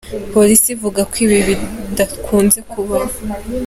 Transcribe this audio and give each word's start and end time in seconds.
Polisi 0.33 0.67
ivuga 0.75 1.01
ko 1.11 1.15
ibi 1.25 1.37
bidakunze 1.47 2.59
kubaho. 2.71 3.15